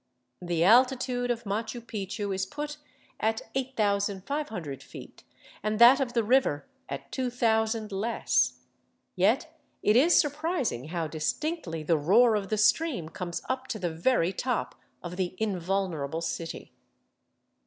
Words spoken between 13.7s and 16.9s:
the very top of the invulnerable city.